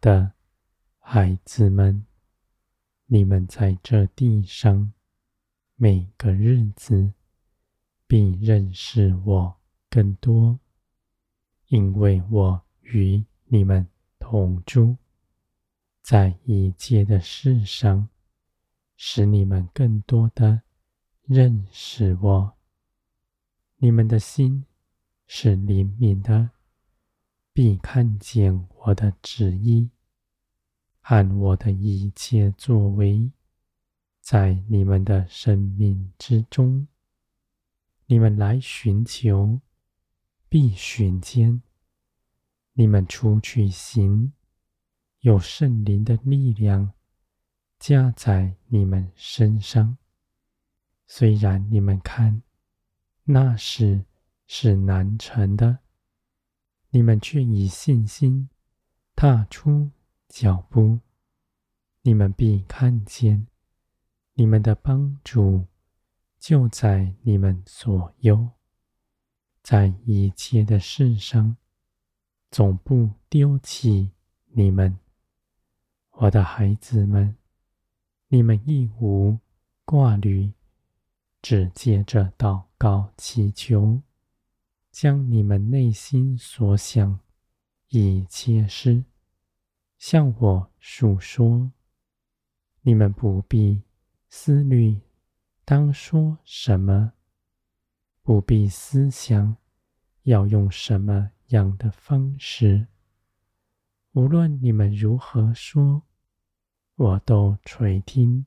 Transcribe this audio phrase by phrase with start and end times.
[0.00, 0.32] 的
[0.98, 2.04] 孩子们，
[3.06, 4.92] 你们在这地上
[5.76, 7.12] 每个日子
[8.06, 9.56] 必认识我
[9.90, 10.60] 更多，
[11.68, 13.86] 因为我与你们
[14.18, 14.96] 同住，
[16.02, 18.08] 在一切的事上，
[18.96, 20.62] 使你们更多的
[21.22, 22.56] 认识我。
[23.76, 24.64] 你们的心
[25.26, 26.50] 是灵敏的。
[27.50, 29.90] 必看见我的旨意
[31.10, 33.32] 和我的一切作为，
[34.20, 36.86] 在你们的生命之中。
[38.04, 39.58] 你们来寻求，
[40.50, 41.62] 必寻见；
[42.74, 44.34] 你们出去行，
[45.20, 46.92] 有圣灵的力量
[47.78, 49.96] 加在你们身上。
[51.06, 52.42] 虽然你们看
[53.24, 54.04] 那事
[54.46, 55.78] 是难成的。
[56.90, 58.50] 你们却以信心
[59.16, 59.90] 踏出
[60.28, 61.00] 脚步，
[62.02, 63.46] 你们必看见
[64.34, 65.66] 你们的帮助
[66.38, 68.50] 就在你们左右，
[69.62, 71.56] 在一切的事上
[72.50, 74.12] 总不丢弃
[74.46, 74.98] 你们，
[76.12, 77.36] 我的孩子们，
[78.28, 79.38] 你们亦无
[79.84, 80.52] 挂虑，
[81.40, 84.00] 只借着祷告祈求。
[84.90, 87.20] 将你们内心所想
[87.90, 89.04] 一切事
[89.98, 91.72] 向我述说，
[92.82, 93.82] 你们不必
[94.28, 95.00] 思虑
[95.64, 97.12] 当说什么，
[98.22, 99.56] 不必思想
[100.22, 102.86] 要用什么样的方式。
[104.12, 106.02] 无论你们如何说，
[106.94, 108.46] 我都垂听，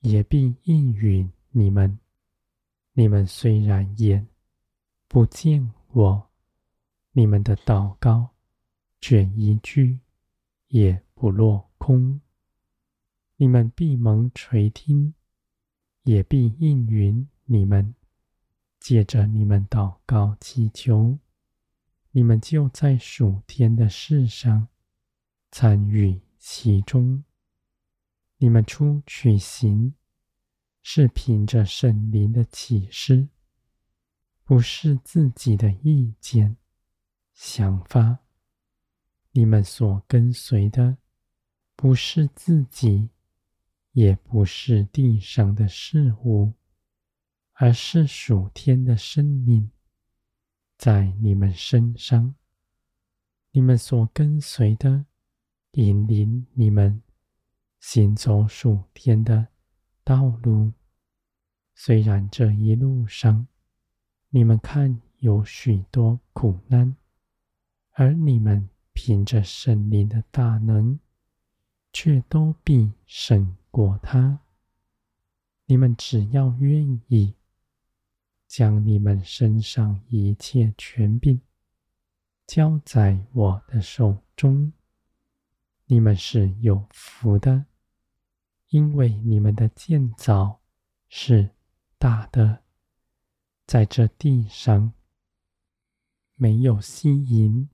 [0.00, 1.98] 也必应允你们。
[2.92, 4.26] 你们虽然眼
[5.06, 6.30] 不见我，
[7.12, 8.34] 你们的祷告，
[9.00, 10.00] 卷一句
[10.68, 12.20] 也不落空。
[13.36, 15.14] 你们必蒙垂听，
[16.02, 17.94] 也必应允你们。
[18.80, 21.18] 借着你们祷告祈求，
[22.12, 24.68] 你们就在属天的事上
[25.50, 27.24] 参与其中。
[28.38, 29.94] 你们出去行，
[30.82, 33.28] 是凭着圣灵的启示。
[34.44, 36.56] 不是自己的意见、
[37.34, 38.20] 想法，
[39.32, 40.96] 你们所跟随的
[41.76, 43.10] 不是自己，
[43.92, 46.52] 也不是地上的事物，
[47.52, 49.70] 而是属天的生命，
[50.76, 52.34] 在你们身上。
[53.52, 55.06] 你们所跟随的，
[55.72, 57.02] 引领你们
[57.80, 59.48] 行走属天的
[60.04, 60.72] 道路。
[61.74, 63.46] 虽然这一路上，
[64.30, 66.96] 你们看，有许多苦难，
[67.92, 68.68] 而你们
[69.00, 70.98] 凭着圣灵的大能，
[71.92, 74.40] 却都必胜过他。
[75.66, 77.36] 你们只要愿意，
[78.48, 81.40] 将你们身上一切权柄
[82.44, 84.72] 交在我的手中，
[85.86, 87.66] 你们是有福的，
[88.70, 90.60] 因为你们的建造
[91.08, 91.50] 是
[91.98, 92.64] 大的。
[93.64, 94.92] 在这地上，
[96.34, 97.68] 没有吸引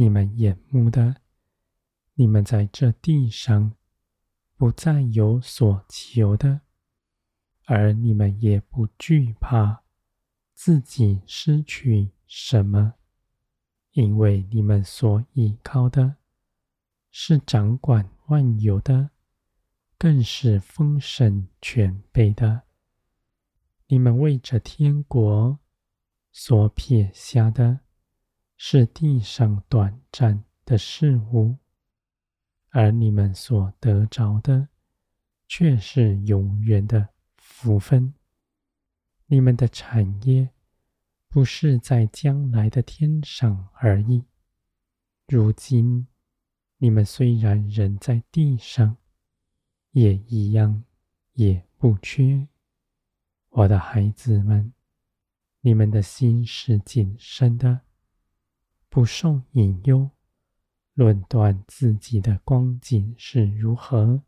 [0.00, 1.16] 你们眼目的；
[2.14, 3.74] 你们在这地上，
[4.56, 6.60] 不再有所求的，
[7.64, 9.82] 而你们也不惧怕
[10.54, 12.94] 自己失去什么，
[13.90, 16.18] 因为你们所依靠的
[17.10, 19.10] 是掌管万有的，
[19.98, 22.62] 更是丰盛全备的。
[23.88, 25.58] 你们为着天国
[26.30, 27.80] 所撇下的，
[28.60, 31.56] 是地上短暂的事物，
[32.70, 34.68] 而你们所得着的，
[35.46, 38.12] 却是永远的福分。
[39.26, 40.50] 你们的产业
[41.28, 44.24] 不是在将来的天上而已。
[45.28, 46.08] 如今
[46.78, 48.96] 你们虽然人在地上，
[49.92, 50.82] 也一样，
[51.34, 52.48] 也不缺。
[53.50, 54.72] 我的孩子们，
[55.60, 57.82] 你们的心是谨慎的，
[58.88, 60.10] 不受引诱，
[60.94, 64.22] 论断自己的光景是如何，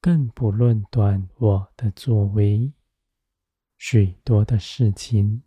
[0.00, 2.72] 更不论断我的作为。
[3.76, 5.42] 许多的事情，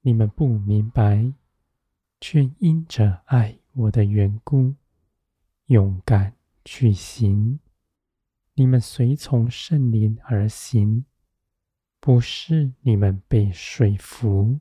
[0.00, 1.32] 你们不明白，
[2.20, 4.74] 却因着爱我的缘故，
[5.66, 7.60] 勇敢去行。
[8.54, 11.04] 你们随从圣灵而行。
[12.00, 14.60] 不是你们被说服，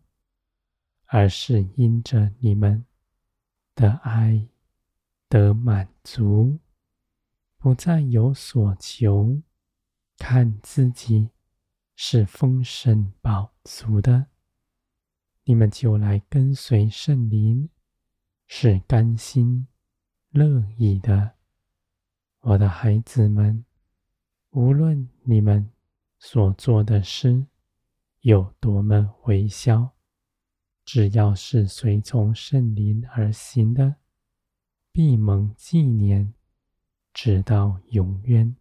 [1.07, 2.85] 而是因着你们
[3.75, 4.47] 的爱
[5.29, 6.59] 得满足，
[7.57, 9.41] 不再有所求，
[10.17, 11.29] 看自己
[11.95, 14.27] 是丰盛饱足的，
[15.45, 17.69] 你们就来跟随圣灵，
[18.45, 19.67] 是甘心
[20.29, 21.35] 乐意的。
[22.41, 23.65] 我的孩子们，
[24.51, 25.71] 无论你们
[26.19, 27.45] 所做的事
[28.21, 29.93] 有多么微小，
[30.87, 33.97] 只要是随从圣灵而行的，
[34.93, 36.33] 必蒙纪念，
[37.13, 38.55] 直到永远。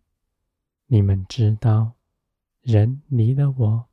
[0.86, 1.92] 你们知道，
[2.62, 3.88] 人离了我，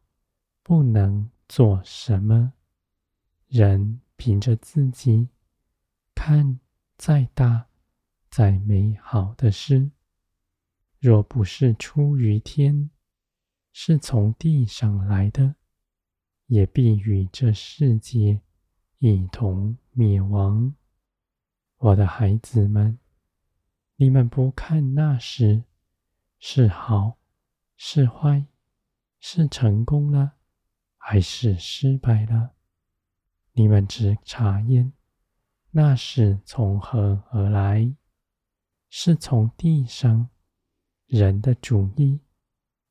[0.64, 2.54] 不能做什么。
[3.50, 5.30] 人凭着自己
[6.16, 6.60] 看
[6.98, 7.68] 再大、
[8.32, 9.92] 再美好的事，
[11.00, 12.90] 若不是出于天，
[13.72, 15.54] 是从地上来的。
[16.48, 18.42] 也必与这世界
[19.00, 20.76] 一同灭亡。
[21.78, 22.98] 我的孩子们，
[23.96, 25.64] 你们不看那时
[26.40, 27.18] 是好
[27.76, 28.46] 是坏，
[29.20, 30.34] 是成功了
[30.98, 32.54] 还是失败了，
[33.52, 34.94] 你们只查验
[35.72, 37.94] 那是从何而来，
[38.90, 40.30] 是从地上
[41.08, 42.20] 人的主意、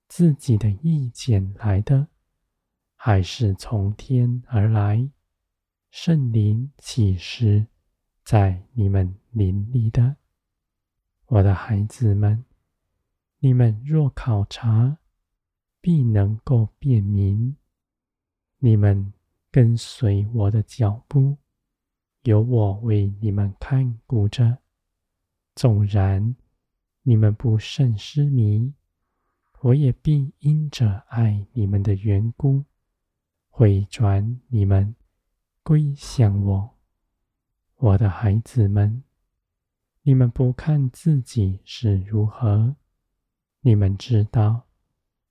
[0.08, 2.08] 自己的意见来的。
[3.04, 5.10] 还是从天而来，
[5.90, 7.66] 圣灵岂是
[8.22, 10.14] 在你们林里的，
[11.26, 12.44] 我的孩子们，
[13.40, 14.98] 你们若考察，
[15.80, 17.56] 必能够辨明。
[18.58, 19.12] 你们
[19.50, 21.38] 跟随我的脚步，
[22.22, 24.58] 有我为你们看顾着。
[25.56, 26.36] 纵然
[27.02, 28.72] 你们不甚失迷，
[29.58, 32.64] 我也必因着爱你们的缘故。
[33.54, 34.96] 回转你们
[35.62, 36.78] 归向我，
[37.76, 39.04] 我的孩子们，
[40.00, 42.74] 你们不看自己是如何，
[43.60, 44.68] 你们知道，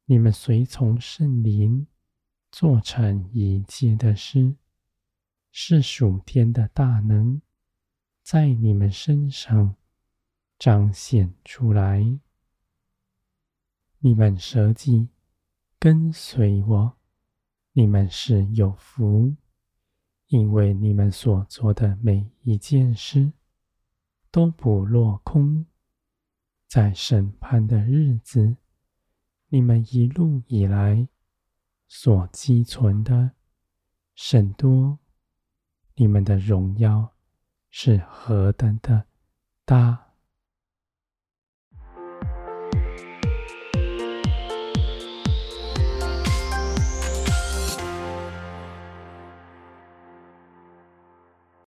[0.06, 1.88] 你们随从圣灵
[2.52, 4.56] 做成一切的事，
[5.52, 7.42] 是属天的大能
[8.22, 9.76] 在你们身上
[10.60, 12.20] 彰显出来。
[13.98, 15.10] 你们舍己
[15.80, 17.00] 跟随我。
[17.74, 19.36] 你们是有福，
[20.28, 23.32] 因为你们所做的每一件事
[24.30, 25.66] 都不落空。
[26.68, 28.58] 在审判的日子，
[29.50, 31.08] 你们一路以来
[31.88, 33.32] 所积存的
[34.16, 35.00] 甚多，
[35.96, 37.14] 你们的荣耀
[37.70, 39.06] 是何等的
[39.66, 40.11] 大！